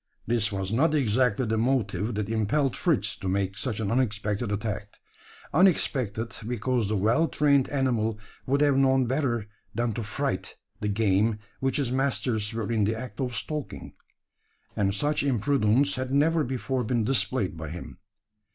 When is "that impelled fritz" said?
2.15-3.15